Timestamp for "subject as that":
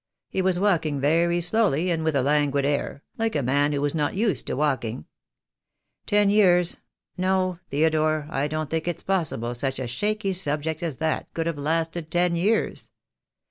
10.33-11.31